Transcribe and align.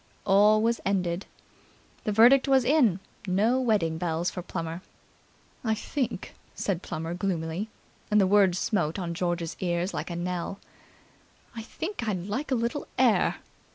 All 0.25 0.63
was 0.63 0.81
ended. 0.83 1.27
The 2.05 2.11
verdict 2.11 2.47
was 2.47 2.65
in. 2.65 2.99
No 3.27 3.59
wedding 3.61 3.99
bells 3.99 4.31
for 4.31 4.41
Plummer. 4.41 4.81
"I 5.63 5.75
think," 5.75 6.33
said 6.55 6.81
Plummer 6.81 7.13
gloomily, 7.13 7.69
and 8.09 8.19
the 8.19 8.25
words 8.25 8.57
smote 8.57 8.97
on 8.97 9.13
George's 9.13 9.55
ear 9.59 9.85
like 9.93 10.09
a 10.09 10.15
knell, 10.15 10.57
"I 11.55 11.61
think 11.61 12.07
I'd 12.09 12.25
like 12.25 12.49
a 12.49 12.55
little 12.55 12.87
air." 12.97 13.35